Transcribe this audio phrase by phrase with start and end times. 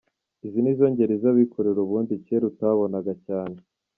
[0.45, 3.57] Izi nizo ngeri z’abikorera ubundi kera utabonaga cyane.